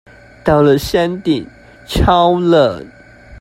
[0.43, 1.47] 到了山頂
[1.87, 2.83] 超冷